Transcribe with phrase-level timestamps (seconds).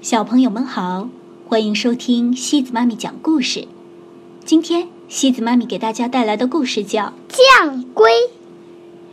[0.00, 1.08] 小朋友们好，
[1.48, 3.66] 欢迎收听西子妈咪讲故事。
[4.44, 8.08] 今天西子妈咪给大家带来的故事叫《将龟》。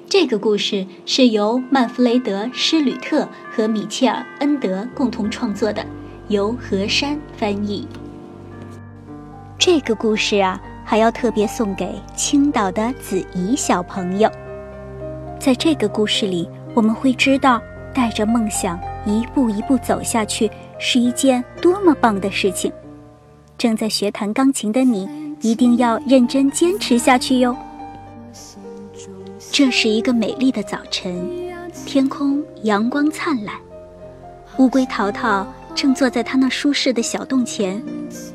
[0.08, 5.84] 这个故事是由曼弗雷德·施吕特和米切尔·恩德共同创作的，
[6.28, 7.88] 由何山翻译。
[9.58, 14.30] 这个故事啊，还要特别送给青岛的子怡小朋友。
[15.40, 17.60] 在这个故事里，我们会知道
[17.92, 20.50] 带着梦想一步一步走下去。
[20.88, 22.72] 是一件多么棒的事情！
[23.58, 25.10] 正在学弹钢琴的你，
[25.42, 27.58] 一定要认真坚持下去哟。
[29.52, 31.28] 这是一个美丽的早晨，
[31.88, 33.56] 天空阳光灿烂。
[34.60, 37.84] 乌龟淘淘正坐在它那舒适的小洞前，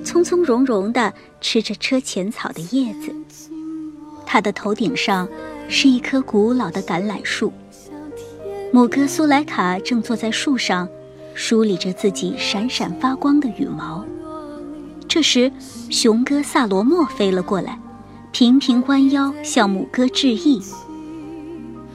[0.02, 3.14] 从从容容地吃着车前草的叶子。
[4.26, 5.28] 它的头顶上
[5.68, 7.52] 是一棵古老的橄榄树，
[8.73, 10.88] 母鸽苏莱卡正坐在树上。
[11.42, 14.04] 梳理着自己闪闪发光的羽毛。
[15.08, 15.50] 这时，
[15.88, 17.80] 雄哥萨罗莫飞了过来，
[18.30, 20.62] 频频弯腰向母鸽致意，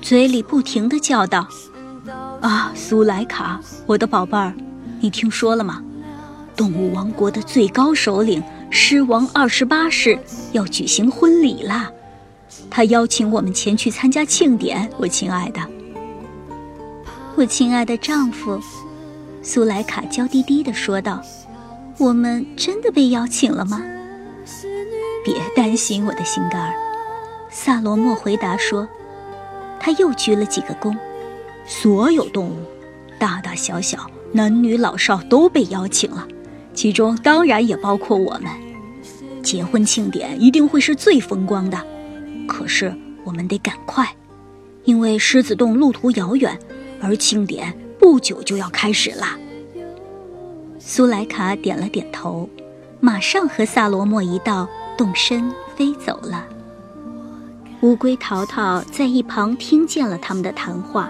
[0.01, 1.47] 嘴里不停地叫道
[2.41, 4.51] ：“啊，苏莱卡，我的宝贝儿，
[4.99, 5.79] 你听说了吗？
[6.55, 10.17] 动物王国的最高首领狮王二十八世
[10.53, 11.91] 要举行婚礼啦！
[12.67, 14.89] 他邀请我们前去参加庆典。
[14.97, 15.61] 我亲爱的，
[17.35, 18.59] 我亲爱的丈夫。”
[19.47, 21.21] 苏莱卡娇滴滴地说道
[21.99, 23.79] ：“我们真的被邀请了吗？”
[25.23, 26.73] 别担心，我的心肝儿。”
[27.51, 28.87] 萨罗莫回答说。
[29.79, 30.97] 他又鞠了几个躬。
[31.67, 32.55] 所有动物，
[33.19, 36.27] 大大小小、男女老少都被邀请了，
[36.73, 38.45] 其中当然也包括我们。
[39.43, 41.79] 结婚庆典一定会是最风光的。
[42.47, 42.91] 可是
[43.23, 44.11] 我们得赶快，
[44.85, 46.57] 因为狮子洞路途遥远，
[46.99, 47.71] 而庆典。
[48.05, 49.35] 不久就要开始啦。
[50.77, 52.47] 苏莱卡点了点头，
[52.99, 56.45] 马上和萨罗莫一道动身飞走了。
[57.81, 61.09] 乌龟淘淘在一旁听见了他们的谈话，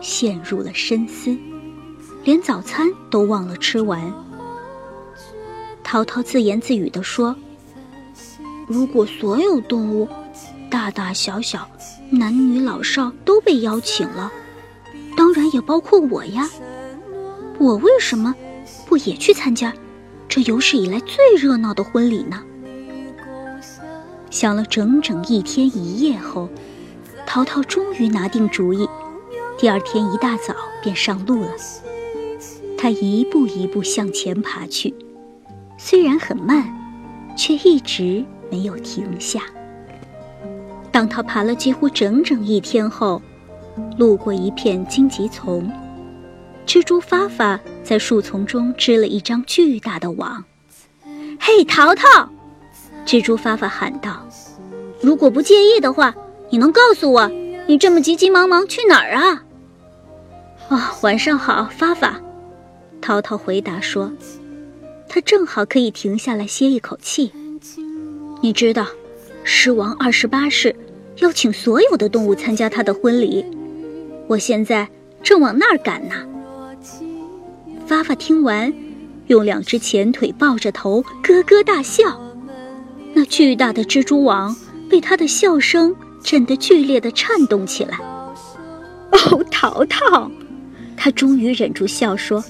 [0.00, 1.36] 陷入了深思，
[2.22, 4.14] 连早餐都忘了吃完。
[5.82, 7.34] 淘淘自言自语地说
[8.70, 10.08] ：“如果所有动物，
[10.70, 11.68] 大大小小、
[12.08, 14.32] 男女老少都被邀请了。”
[15.16, 16.48] 当然也包括我呀，
[17.58, 18.34] 我为什么
[18.86, 19.72] 不也去参加
[20.28, 22.42] 这有史以来最热闹的婚礼呢？
[24.30, 26.48] 想了整整一天一夜后，
[27.26, 28.86] 淘淘终于拿定主意，
[29.56, 31.52] 第二天一大早便上路了。
[32.76, 34.94] 他一步一步向前爬去，
[35.78, 36.68] 虽然很慢，
[37.34, 39.40] 却一直没有停下。
[40.92, 43.22] 当他爬了几乎整整一天后，
[43.98, 45.70] 路过一片荆棘丛，
[46.66, 50.44] 蜘蛛发发在树丛中织了一张巨大的网。
[51.38, 52.02] 嘿，淘淘！
[53.04, 54.26] 蜘蛛发发喊道
[55.00, 56.14] ：“如果不介意的话，
[56.50, 57.30] 你能告诉我，
[57.66, 59.44] 你这么急急忙忙去哪儿啊？”
[60.68, 62.20] 啊，晚上好，发发。
[63.00, 64.10] 淘淘回答说
[65.08, 67.30] ：“他正好可以停下来歇一口气。
[68.40, 68.86] 你知道，
[69.44, 70.74] 狮王二十八世
[71.18, 73.44] 邀请所有的动物参加他的婚礼。”
[74.28, 74.88] 我现在
[75.22, 76.14] 正往那儿赶呢。
[77.86, 78.72] 发发听完，
[79.28, 82.20] 用两只前腿抱着头，咯咯大笑。
[83.14, 84.54] 那巨大的蜘蛛网
[84.90, 87.98] 被他的笑声震得剧烈的颤动起来。
[89.12, 90.30] 哦，淘淘，
[90.96, 92.44] 他终于忍住笑说：“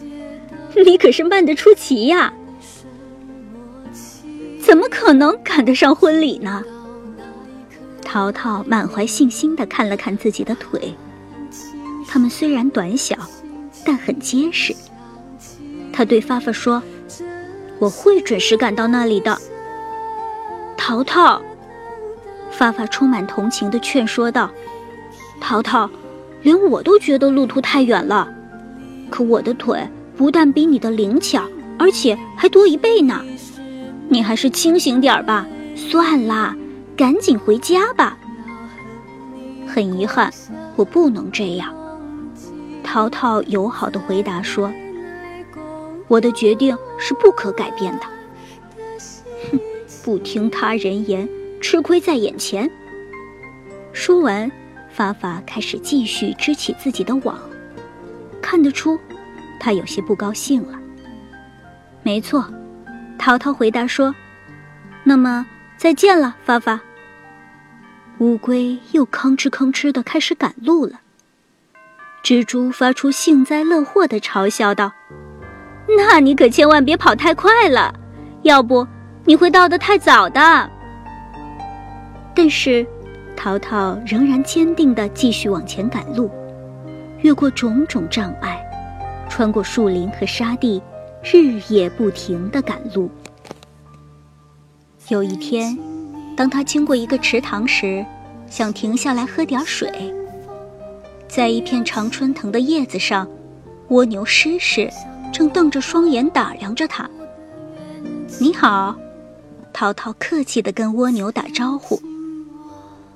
[0.84, 2.32] 你可是慢得出奇呀！
[4.60, 6.64] 怎么可能赶得上婚礼呢？”
[8.02, 10.94] 淘淘满怀信心地看了看自己的腿。
[12.16, 13.14] 它们虽然短小，
[13.84, 14.74] 但很结实。
[15.92, 16.82] 他对发发说
[17.78, 19.36] ：“我会准时赶到那里的。”
[20.78, 21.42] 淘淘，
[22.50, 24.50] 发发充满同情地劝说道
[25.42, 25.90] ：“淘淘，
[26.40, 28.26] 连我都觉得路途太远了，
[29.10, 31.42] 可我的腿不但比你的灵巧，
[31.78, 33.22] 而且还多一倍呢。
[34.08, 35.46] 你还是清醒点吧。
[35.74, 36.56] 算啦，
[36.96, 38.16] 赶紧回家吧。
[39.66, 40.32] 很遗憾，
[40.76, 41.70] 我不能这样。”
[42.96, 44.72] 淘淘友好的回答说
[46.08, 48.06] ：“我的决定是不可改变的。
[49.50, 49.60] 哼，
[50.02, 51.28] 不听他人言，
[51.60, 52.70] 吃亏在眼前。”
[53.92, 54.50] 说完，
[54.88, 57.38] 发发开始继续织起自己的网。
[58.40, 58.98] 看得出，
[59.60, 60.78] 他有些不高兴了。
[62.02, 62.50] 没错，
[63.18, 64.14] 淘淘回答说
[65.04, 65.46] ：“那么
[65.76, 66.80] 再见了，发发。”
[68.20, 71.00] 乌龟又吭哧吭哧的开始赶路了。
[72.26, 74.90] 蜘蛛发出幸灾乐祸的嘲笑道
[75.96, 77.94] ：“那你可千万别跑太快了，
[78.42, 78.84] 要不
[79.24, 80.68] 你会到的太早的。
[82.34, 82.84] 但是，
[83.36, 86.28] 淘淘仍然坚定地继续往前赶路，
[87.20, 88.60] 越过种种障碍，
[89.28, 90.82] 穿过树林和沙地，
[91.22, 93.08] 日夜不停地赶路。
[95.06, 95.78] 有一天，
[96.36, 98.04] 当他经过一个池塘时，
[98.48, 100.12] 想停下来喝点水。
[101.28, 103.28] 在一片常春藤的叶子上，
[103.88, 104.88] 蜗牛诗诗
[105.32, 107.08] 正瞪着双眼打量着他。
[108.40, 108.96] 你好，
[109.72, 112.00] 淘淘客气地跟蜗牛打招呼。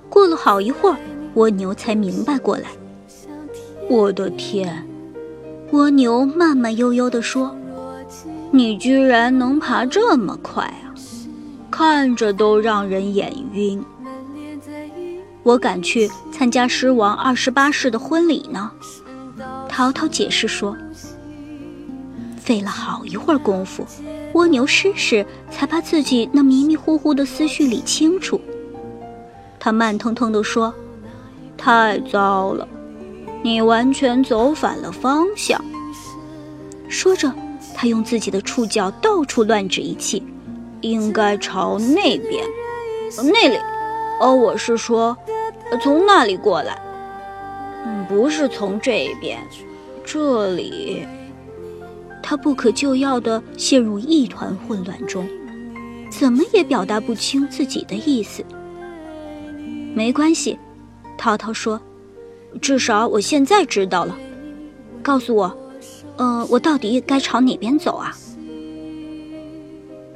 [0.09, 0.97] 过了好一会儿，
[1.35, 2.69] 蜗牛才明白过来。
[3.89, 4.87] 我的天，
[5.71, 7.57] 蜗牛慢慢悠悠地说
[8.51, 10.95] ：“你居然能爬这么快啊，
[11.71, 13.83] 看着都让人眼晕。”
[15.43, 18.71] 我赶去参加狮王二十八世的婚礼呢，
[19.69, 20.77] 淘淘解释说。
[22.39, 23.87] 费了好一会儿功夫，
[24.33, 28.41] 蜗牛诗诗才把自己那迷迷糊糊的思绪理清楚。
[29.61, 30.75] 他慢腾腾地说
[31.57, 32.67] ：“太糟了，
[33.43, 35.63] 你完全走反了方向。”
[36.89, 37.33] 说着，
[37.75, 40.23] 他用自己的触角到处乱指一气，
[40.81, 42.45] 应该朝那边，
[43.33, 43.57] 那里。
[44.21, 45.17] 哦，我是说，
[45.83, 46.79] 从那里过来，
[47.87, 49.41] 嗯，不是从这边，
[50.05, 51.07] 这里。
[52.23, 55.27] 他不可救药地陷入一团混乱中，
[56.11, 58.45] 怎么也表达不清自己的意思。
[59.95, 60.59] 没关系，
[61.17, 61.81] 涛涛说，
[62.61, 64.15] 至少我现在知道了。
[65.03, 65.57] 告诉我，
[66.19, 68.15] 呃，我到底该朝哪边走啊？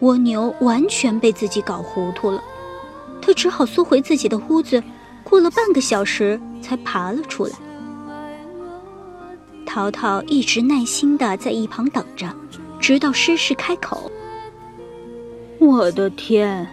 [0.00, 2.42] 蜗牛完全被自己搞糊涂了。
[3.24, 4.82] 他只好缩回自己的屋子，
[5.22, 7.52] 过了半个小时才爬了出来。
[9.64, 12.28] 淘淘一直耐心的在一旁等着，
[12.78, 14.12] 直到诗诗开口。
[15.58, 16.68] 我的天！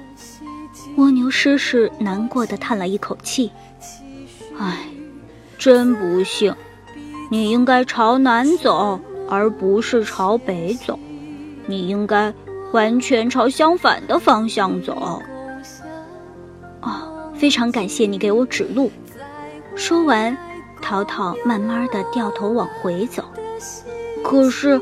[0.98, 3.50] 蜗牛诗诗难过的叹了一口气
[4.59, 4.89] ：“唉，
[5.57, 6.53] 真不幸，
[7.30, 9.00] 你应该朝南走，
[9.30, 11.00] 而不是朝北走。
[11.65, 12.33] 你应该
[12.74, 15.24] 完全朝相反的方向走。”
[17.41, 18.91] 非常感谢你给我指路。
[19.75, 20.38] 说完，
[20.79, 23.23] 淘淘慢慢的掉头往回走。
[24.23, 24.79] 可是，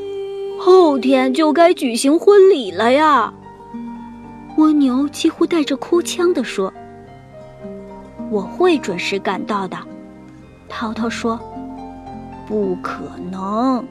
[0.59, 3.33] 后天就该举行婚礼了呀！
[4.57, 6.73] 蜗牛几乎带着哭腔的说
[8.29, 9.77] ：“我会准时赶到的。”
[10.67, 11.39] 淘淘说
[12.45, 13.87] ：“不可能。”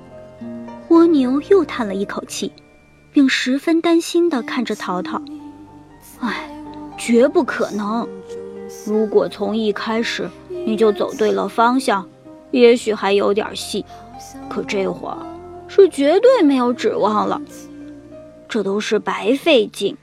[0.88, 2.53] 蜗牛又叹了一口气，
[3.12, 5.19] 并十分担心的看着淘淘
[6.20, 6.50] ：“唉，
[6.99, 8.06] 绝不可能。”
[8.87, 12.06] 如果从一开始你就走对了方向，
[12.50, 13.85] 也许还有点戏。
[14.49, 15.19] 可这会儿
[15.69, 17.41] 是绝对没有指望了，
[18.49, 19.97] 这都是白费劲，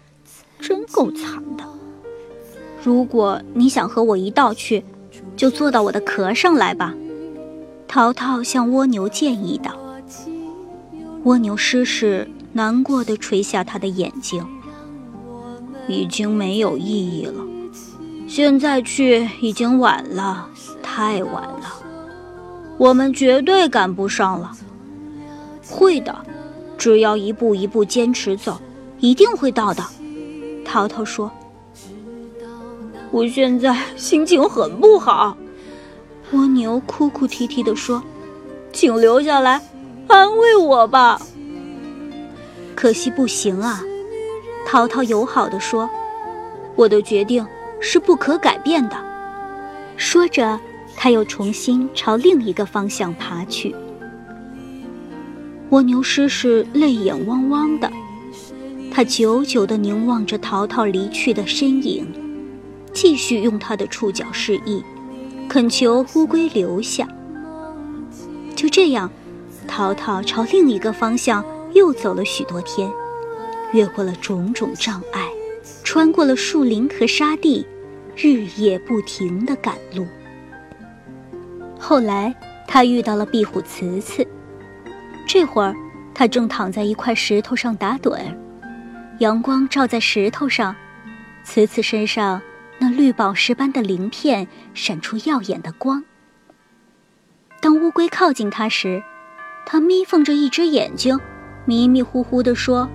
[0.60, 1.64] 真够惨的。
[2.84, 4.84] 如果你想和我一道去，
[5.36, 6.94] 就坐到我的壳上来吧。
[7.88, 9.72] 淘淘向蜗牛建议道。
[11.24, 14.46] 蜗牛诗诗难过的垂下他的眼睛，
[15.88, 17.45] 已经没有意义了。
[18.28, 20.50] 现在去已经晚了，
[20.82, 21.74] 太晚了，
[22.78, 24.52] 我们绝对赶不上了。
[25.70, 26.16] 会的，
[26.78, 28.60] 只要一步一步坚持走，
[29.00, 29.84] 一定会到的。
[30.66, 31.32] 淘淘说
[33.12, 35.38] ：“我现在心情很不好。”
[36.34, 38.04] 蜗牛哭哭啼啼地说
[38.74, 39.62] ：“请留下来
[40.08, 41.22] 安慰我吧。”
[42.76, 43.82] 可惜不行啊，
[44.68, 45.90] 淘淘友好地说
[46.76, 47.46] ：“我的决定。”
[47.80, 48.96] 是不可改变的。
[49.98, 50.60] 说着，
[50.96, 53.76] 他又重新朝另一个方向爬去。
[55.70, 57.92] 蜗牛诗诗泪眼汪汪的，
[58.92, 62.06] 他久久地凝望着淘淘离去的身影，
[62.94, 64.84] 继续用他的触角示意，
[65.50, 67.08] 恳求乌龟留下。
[68.56, 69.10] 就这样，
[69.68, 72.90] 淘淘朝另一个方向又走了许多天，
[73.74, 75.28] 越过了种种障碍，
[75.86, 77.66] 穿过了树林和沙地。
[78.18, 80.08] 日夜不停地赶路。
[81.78, 82.34] 后来，
[82.66, 84.26] 他遇到了壁虎慈慈。
[85.28, 85.76] 这会儿，
[86.14, 88.38] 他正躺在一块石头上打盹儿，
[89.20, 90.74] 阳光照在石头上，
[91.44, 92.42] 慈慈身上
[92.80, 96.02] 那绿宝石般的鳞片闪出耀眼的光。
[97.60, 99.04] 当乌龟靠近他时，
[99.66, 101.20] 他眯缝着一只眼睛，
[101.66, 102.90] 迷迷糊糊地说：“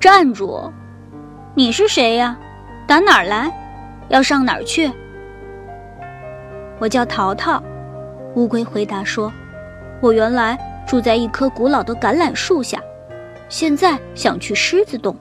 [0.00, 0.72] 站住！
[1.56, 2.38] 你是谁呀？
[2.86, 3.50] 打哪儿来？”
[4.08, 4.92] 要上哪儿去？
[6.78, 7.62] 我叫淘淘，
[8.34, 9.32] 乌龟回答说
[10.02, 12.78] ：“我原来住在一棵古老的橄榄树下，
[13.48, 15.16] 现在想去狮子洞。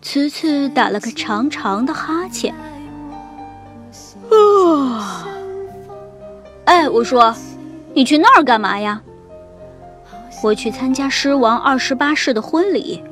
[0.00, 2.54] 慈慈打了个长长的哈欠。
[4.30, 5.26] 啊！
[6.66, 7.34] 哎，我说，
[7.94, 9.02] 你去那儿干嘛呀？
[10.44, 13.02] 我去参加狮王二十八世的婚礼，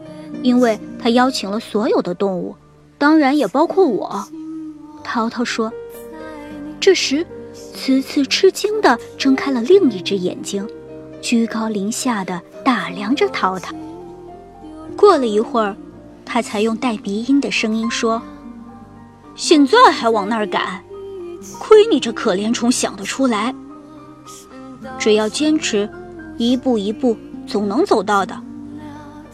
[0.42, 2.54] 因为他邀请了所有的动物，
[2.96, 4.24] 当然也包括我。
[5.02, 5.72] 淘淘说。
[6.80, 10.66] 这时，慈慈吃惊地睁开了另一只眼睛，
[11.20, 13.74] 居高临下地打量着淘淘。
[14.96, 15.76] 过了一会儿，
[16.24, 18.22] 他才用带鼻音的声音说
[19.34, 20.84] ：“现在还往那儿赶？
[21.58, 23.54] 亏你这可怜虫想得出来！
[24.98, 25.88] 只要坚持，
[26.36, 27.16] 一步一步，
[27.46, 28.40] 总能走到的。”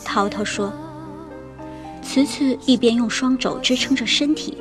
[0.02, 0.72] 淘淘说。
[2.04, 4.56] 慈慈一边用双肘支撑着身体。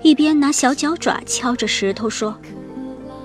[0.00, 2.38] 一边拿小脚爪敲着石头说：“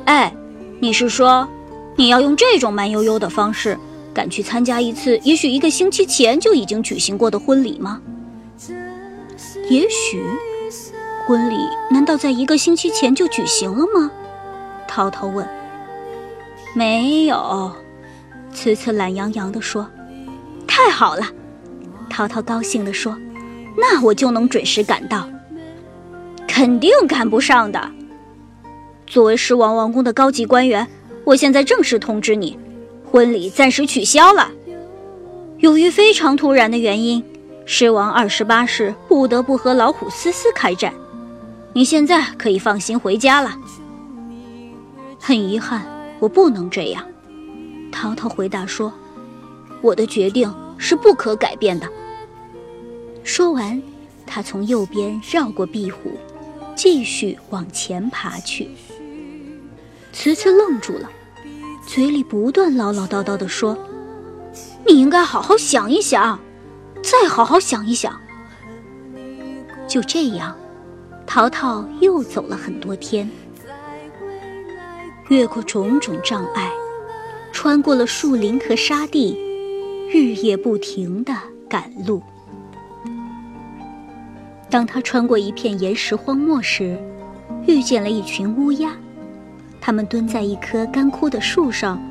[0.05, 0.35] 哎，
[0.79, 1.47] 你是说，
[1.95, 3.77] 你要用这种慢悠悠的方式
[4.11, 8.01] 赶去参加一次也许一个星期前就已经举行过的婚礼吗？
[9.69, 10.23] 也许，
[11.27, 11.57] 婚礼
[11.91, 14.11] 难道在一个星期前就举行了吗？”
[14.89, 15.47] 涛涛问。
[16.75, 17.71] “没有。”
[18.51, 19.87] 慈慈懒洋洋地说。
[20.67, 21.21] “太好了！”
[22.09, 23.15] 涛涛高兴地说
[23.77, 25.27] ，“那我就能准时赶到。”
[26.47, 27.91] 肯定赶不上的。
[29.07, 30.87] 作为狮王王宫的高级官员，
[31.23, 32.57] 我现在正式通知你，
[33.09, 34.51] 婚礼暂时取消了。
[35.57, 37.23] 由于非常突然的原因，
[37.65, 40.93] 狮王二十八世不得不和老虎思思开战。
[41.73, 43.57] 你现在可以放心回家了。
[45.19, 45.83] 很遗憾，
[46.19, 47.03] 我不能这样。
[47.91, 48.93] 淘淘回答说
[49.81, 51.87] ：“我的决定是不可改变的。”
[53.23, 53.81] 说完，
[54.25, 56.11] 他从右边绕过壁虎。
[56.75, 58.67] 继续往前爬去，
[60.11, 61.07] 慈慈愣住了，
[61.85, 63.77] 嘴里不断唠唠叨叨地说
[64.85, 66.39] ：“你应该好好想一想，
[67.03, 68.19] 再好好想一想。”
[69.87, 70.57] 就这样，
[71.27, 73.29] 淘淘又走了很多天，
[75.29, 76.71] 越过种种障碍，
[77.51, 79.37] 穿过了树林和沙地，
[80.11, 81.37] 日夜不停地
[81.69, 82.23] 赶路。
[84.73, 86.97] 当他穿过一片岩石荒漠时，
[87.67, 88.91] 遇见了一群乌鸦，
[89.79, 92.01] 它们蹲在一棵干枯的树上，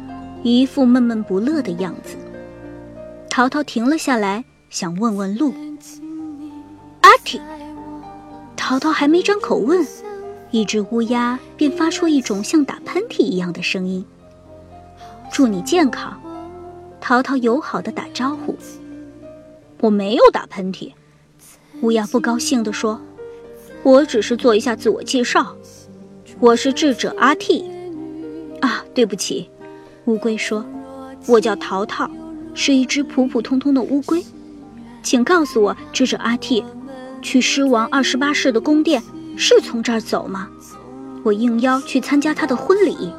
[0.44, 2.16] 一副闷闷不乐的样子。
[3.28, 5.52] 淘淘停了下来，想问问路。
[7.00, 7.40] 阿嚏！
[8.54, 9.84] 淘淘还没张口问，
[10.52, 14.06] 一只乌鸦便发出一种像打喷嚏一样的声音。
[15.32, 16.16] 祝你健康，
[17.00, 18.56] 淘淘友好的打招呼。
[19.80, 20.92] 我没有打喷嚏。
[21.82, 23.00] 乌鸦不高兴地说
[23.82, 25.56] ：“我只是做一下自我介绍，
[26.38, 27.64] 我是智者阿蒂。”
[28.62, 29.50] 啊，对不起，
[30.04, 30.64] 乌龟说
[31.26, 32.08] ：“我叫淘淘，
[32.54, 34.24] 是一只普普通通的乌龟，
[35.02, 36.64] 请告诉我，智者阿蒂，
[37.20, 39.02] 去狮王二十八世的宫殿
[39.36, 40.48] 是从这儿走吗？
[41.24, 43.12] 我应邀去参加他的婚礼。”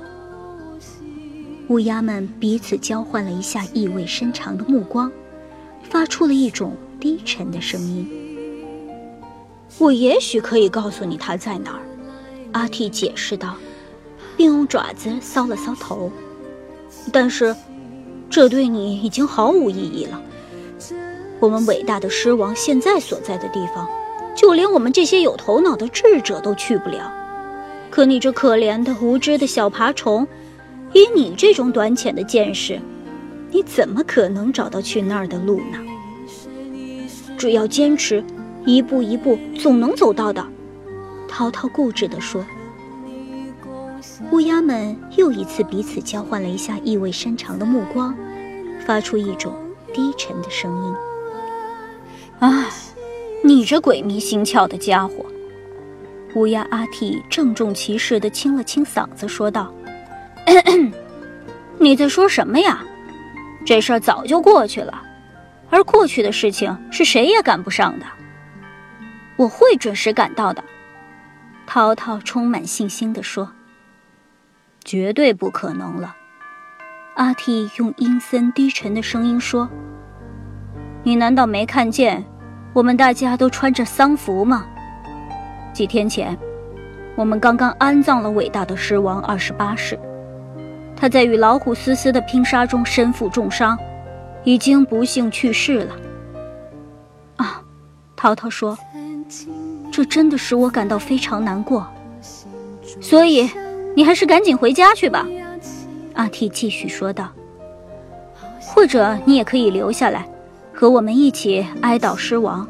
[1.67, 5.11] 乌鸦们彼此交换了一下意味深长的目光，
[5.81, 8.07] 发出了一种低沉的声音。
[9.83, 11.81] 我也许可以告诉你他在哪儿，
[12.53, 13.57] 阿蒂解释道，
[14.37, 16.09] 并用爪子搔了搔头。
[17.11, 17.53] 但是，
[18.29, 20.21] 这对你已经毫无意义了。
[21.41, 23.85] 我们伟大的狮王现在所在的地方，
[24.33, 27.13] 就连我们这些有头脑的智者都去不了。
[27.89, 30.25] 可你这可怜的无知的小爬虫，
[30.93, 32.79] 以你这种短浅的见识，
[33.51, 35.77] 你怎么可能找到去那儿的路呢？
[37.37, 38.23] 只要坚持。
[38.65, 40.45] 一步一步，总能走到的。
[41.27, 42.45] 涛涛固执地说。
[44.31, 48.15] 乌鸦们又一次彼此交换了一下意味深长的目光，
[48.85, 49.53] 发出一种
[49.93, 50.95] 低沉的声音。
[52.39, 52.65] 唉，
[53.43, 55.25] 你这鬼迷心窍的家伙！
[56.35, 59.71] 乌鸦阿嚏郑重其事地清了清嗓子，说道
[61.77, 62.83] ：“你在说什么呀？
[63.65, 65.01] 这事儿早就过去了，
[65.69, 68.05] 而过去的事情是谁也赶不上的。”
[69.35, 70.63] 我会准时赶到的，
[71.65, 73.51] 涛涛充满信心地说
[74.85, 76.15] ：“绝对不可能了。”
[77.15, 79.67] 阿蒂用阴森低沉的声音说
[81.03, 82.23] ：“你难道没看见，
[82.73, 84.67] 我们大家都穿着丧服吗？
[85.73, 86.37] 几天前，
[87.15, 89.99] 我们刚刚安葬了伟大的狮王二十八世，
[90.95, 93.77] 他在与老虎思思的拼杀中身负重伤，
[94.43, 95.95] 已经不幸去世了。”
[97.37, 97.63] 啊，
[98.15, 98.77] 涛涛说。
[99.91, 101.87] 这真的使我感到非常难过，
[102.99, 103.49] 所以
[103.95, 105.27] 你还是赶紧回家去吧。”
[106.13, 107.31] 阿蒂继续说道。
[108.59, 110.27] “或者你也可以留下来，
[110.73, 112.67] 和我们一起哀悼狮王。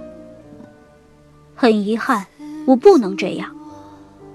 [1.55, 2.25] 很遗憾，
[2.65, 3.49] 我不能这样。”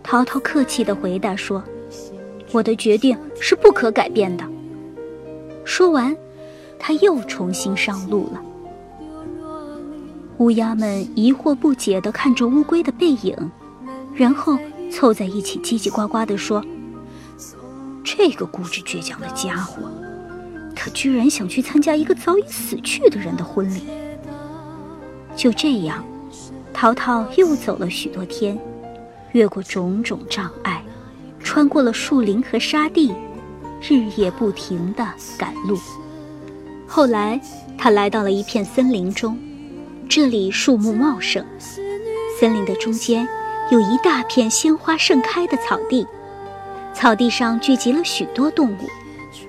[0.03, 1.63] 淘淘客气地回答说
[2.53, 4.45] ：“我的决定是不可改变的。”
[5.65, 6.17] 说完，
[6.79, 8.43] 他又重新上路了。
[10.39, 13.37] 乌鸦们疑惑不解地看着乌龟的背影，
[14.15, 14.57] 然后
[14.91, 16.65] 凑在一起叽叽呱呱地说
[18.05, 19.83] ：“这个固执倔强的家伙，
[20.77, 23.83] 他居然想去参加一个早已死去的人的婚礼。”
[25.35, 26.05] 就这样，
[26.73, 28.57] 淘淘又走了许多天，
[29.33, 30.85] 越过种种障碍，
[31.41, 33.13] 穿过了树林和沙地，
[33.83, 35.05] 日夜不停地
[35.37, 35.77] 赶路。
[36.87, 37.41] 后来，
[37.77, 39.37] 他来到了一片森林中。
[40.09, 41.45] 这里树木茂盛，
[42.41, 43.29] 森林的中间
[43.71, 46.07] 有一大片鲜花盛开的草地，
[46.95, 48.89] 草地上聚集了许多动物，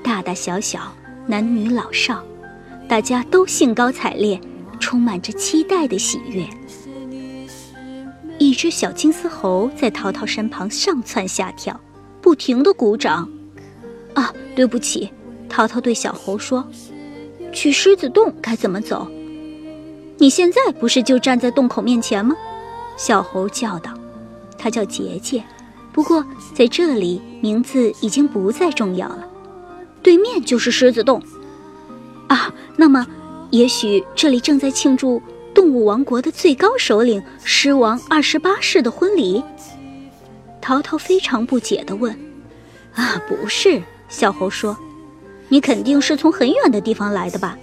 [0.03, 0.93] 大大小小，
[1.25, 2.21] 男女老少，
[2.89, 4.39] 大家都兴高采烈，
[4.81, 6.45] 充满着期待的喜悦。
[8.37, 11.79] 一只小金丝猴在淘淘身旁上蹿下跳，
[12.21, 13.29] 不停地鼓掌。
[14.13, 15.09] 啊，对不起，
[15.47, 16.67] 淘淘对小猴说
[17.53, 19.09] ：“去狮子洞该怎么走？”
[20.21, 22.35] 你现在不是就站在洞口面前吗？
[22.97, 23.93] 小猴叫道。
[24.57, 25.41] 他叫杰杰，
[25.93, 29.25] 不过在这里名字已经不再重要了。
[30.03, 31.23] 对面就是狮子洞。
[32.27, 33.07] 啊，那么
[33.51, 35.21] 也许这里正在庆祝
[35.55, 39.41] 动物王国的最高首领狮王二十八世的婚礼。
[40.59, 42.13] 淘淘非常不解地问
[42.93, 44.75] ：“啊，不是。”小猴说
[45.47, 47.57] ：“你肯定是从很远的地方来的吧？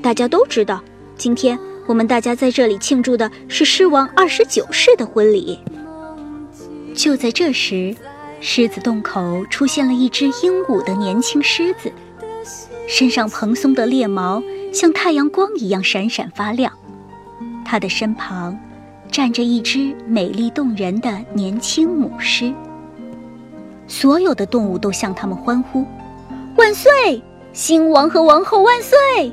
[0.00, 0.80] 大家都知道，
[1.16, 5.58] 今天。”我们大家在这里庆祝的是狮王二十九世的婚礼。
[6.94, 7.94] 就在这时，
[8.40, 11.90] 狮子洞口出现了一只英武的年轻狮子，
[12.86, 16.72] 身上蓬松的猎毛像太阳光一样闪闪发亮。
[17.64, 18.58] 它的身旁
[19.10, 22.52] 站着一只美丽动人的年轻母狮。
[23.88, 25.84] 所有的动物都向他们欢呼
[26.56, 27.22] ：“万岁！
[27.52, 29.32] 新王和王后万岁！”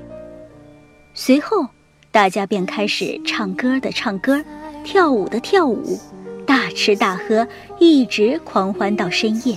[1.14, 1.68] 随后。
[2.12, 4.44] 大家便开始唱歌的唱歌，
[4.84, 6.00] 跳舞的跳舞，
[6.44, 7.48] 大吃大喝，
[7.80, 9.56] 一直狂欢到深夜。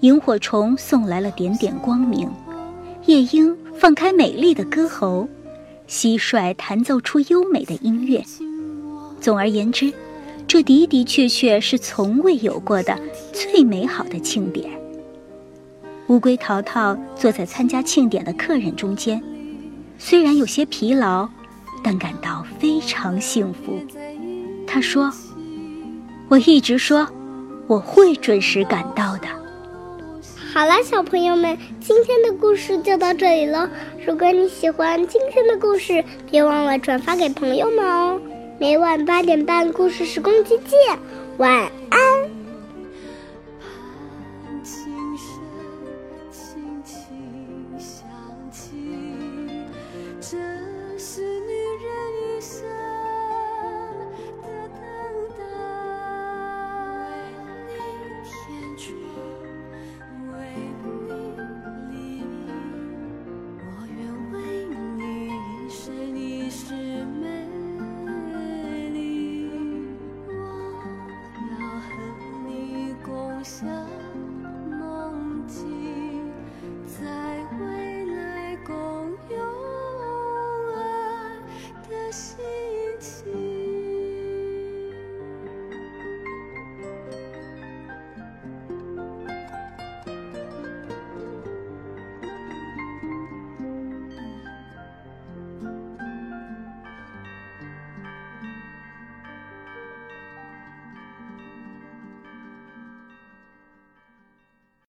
[0.00, 2.30] 萤火虫送来了点点光明，
[3.06, 5.28] 夜莺放开美丽的歌喉，
[5.88, 8.22] 蟋蟀弹奏出优美的音乐。
[9.20, 9.92] 总而言之，
[10.46, 12.96] 这的的确确是从未有过的
[13.32, 14.70] 最美好的庆典。
[16.06, 19.20] 乌龟淘淘坐在参加庆典的客人中间。
[19.98, 21.28] 虽然有些疲劳，
[21.82, 23.82] 但感到非常幸福。
[24.66, 25.12] 他说
[26.30, 27.06] ：“我一直说
[27.66, 29.26] 我会准时赶到的。”
[30.54, 33.68] 好了，小朋友们，今天的故事就到这里了。
[34.06, 38.20] 如果你喜欢今天的故事，别忘了转发给朋友们哦。
[38.58, 40.98] 每晚八点半，故事时光机见，
[41.36, 41.50] 晚
[41.90, 42.00] 安。